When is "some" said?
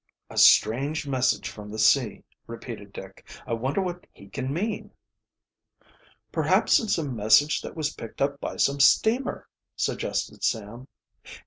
8.57-8.79